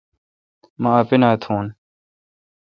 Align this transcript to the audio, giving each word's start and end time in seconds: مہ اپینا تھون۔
مہ 0.81 0.91
اپینا 1.01 1.29
تھون۔ 1.41 1.65